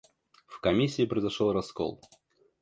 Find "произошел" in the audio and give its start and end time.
1.05-1.51